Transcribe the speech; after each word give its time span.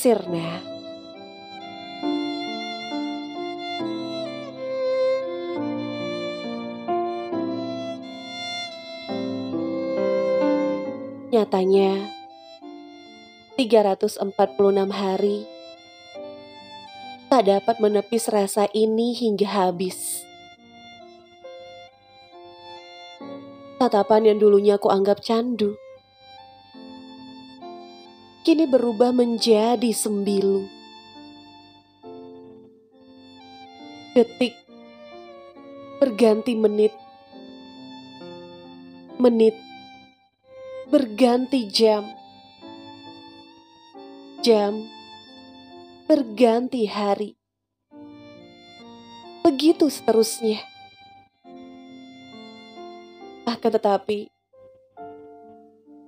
Sirna. 0.00 0.64
Nyatanya, 11.28 12.08
346 13.60 14.24
hari 14.88 15.44
tak 17.28 17.44
dapat 17.44 17.76
menepis 17.84 18.32
rasa 18.32 18.72
ini 18.72 19.12
hingga 19.12 19.52
habis. 19.52 20.24
Tatapan 23.76 24.32
yang 24.32 24.40
dulunya 24.40 24.80
aku 24.80 24.88
anggap 24.88 25.20
candu, 25.20 25.76
kini 28.40 28.64
berubah 28.64 29.12
menjadi 29.12 29.92
sembilu. 29.92 30.64
Detik 34.16 34.56
berganti 36.00 36.56
menit, 36.56 36.96
menit 39.20 39.54
berganti 40.88 41.68
jam, 41.68 42.08
jam 44.40 44.88
berganti 46.08 46.90
hari. 46.90 47.38
Begitu 49.44 49.86
seterusnya. 49.92 50.58
Akan 53.46 53.70
tetapi, 53.70 54.32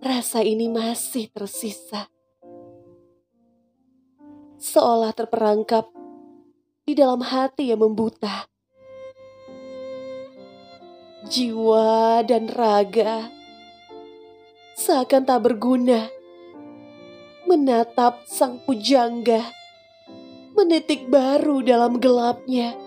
rasa 0.03 0.41
ini 0.43 0.67
masih 0.73 1.31
tersisa. 1.31 2.11
Seolah 4.63 5.11
terperangkap 5.11 5.91
di 6.87 6.95
dalam 6.95 7.19
hati 7.19 7.75
yang 7.75 7.83
membuta. 7.83 8.47
Jiwa 11.27 12.23
dan 12.23 12.47
raga 12.47 13.27
seakan 14.79 15.27
tak 15.27 15.43
berguna 15.43 16.07
menatap 17.51 18.23
sang 18.31 18.63
pujangga 18.63 19.43
menitik 20.55 21.11
baru 21.11 21.59
dalam 21.67 21.99
gelapnya. 21.99 22.79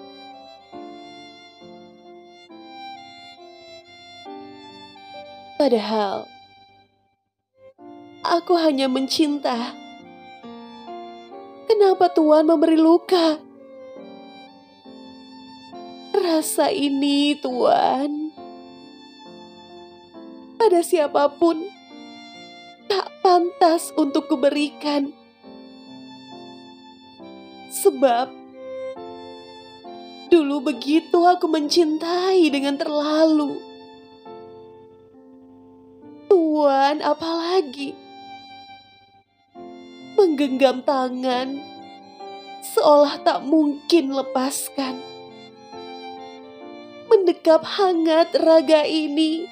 Padahal 5.59 6.23
aku 8.23 8.55
hanya 8.59 8.87
mencinta. 8.87 9.84
Kenapa 11.65 12.13
Tuhan 12.13 12.45
memberi 12.45 12.77
luka? 12.77 13.41
Rasa 16.13 16.69
ini, 16.69 17.33
Tuhan, 17.41 18.29
pada 20.61 20.79
siapa 20.85 21.25
pun 21.33 21.65
tak 22.85 23.09
pantas 23.25 23.89
untuk 23.97 24.29
kuberikan. 24.29 25.09
Sebab 27.73 28.29
dulu 30.29 30.69
begitu 30.69 31.17
aku 31.25 31.49
mencintai 31.49 32.45
dengan 32.53 32.77
terlalu. 32.77 33.57
Tuan, 36.29 37.01
apalagi 37.01 38.04
menggenggam 40.15 40.81
tangan 40.81 41.59
seolah 42.75 43.21
tak 43.21 43.45
mungkin 43.45 44.11
lepaskan. 44.11 44.97
Mendekap 47.05 47.61
hangat 47.61 48.33
raga 48.33 48.83
ini 48.83 49.45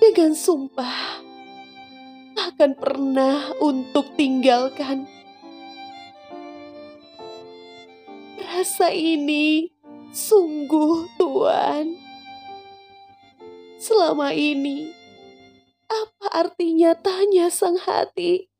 dengan 0.00 0.32
sumpah 0.32 1.20
akan 2.36 2.72
pernah 2.80 3.52
untuk 3.60 4.16
tinggalkan. 4.16 5.04
Rasa 8.40 8.88
ini 8.88 9.68
sungguh 10.16 11.12
Tuhan. 11.20 12.00
Selama 13.76 14.32
ini, 14.32 14.88
apa 15.86 16.26
artinya 16.32 16.96
tanya 16.96 17.52
sang 17.52 17.76
hati? 17.76 18.55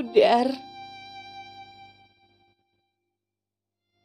Pudar 0.00 0.48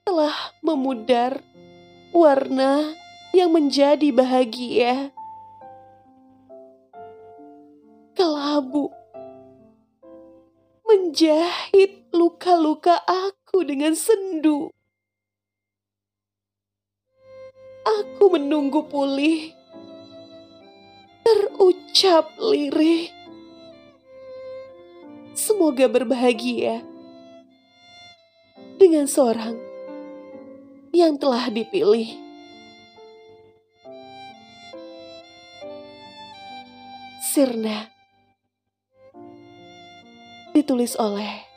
telah 0.03 0.35
memudar 0.59 1.39
warna 2.11 2.91
yang 3.31 3.55
menjadi 3.55 4.11
bahagia. 4.11 5.15
Kelabu 8.11 8.91
menjahit 10.83 12.11
luka-luka 12.11 12.99
aku 13.07 13.63
dengan 13.63 13.95
sendu. 13.95 14.75
Aku 17.87 18.35
menunggu 18.35 18.83
pulih, 18.91 19.55
terucap 21.23 22.35
lirih. 22.35 23.14
Semoga 25.55 25.87
berbahagia 25.87 26.83
dengan 28.75 29.07
seorang 29.07 29.55
yang 30.91 31.15
telah 31.15 31.47
dipilih. 31.47 32.11
Sirna 37.23 37.87
ditulis 40.51 40.99
oleh 40.99 41.47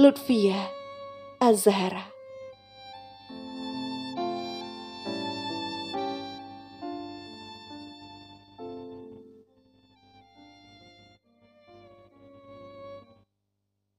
Lutfia 0.00 0.72
Azhara 1.44 2.13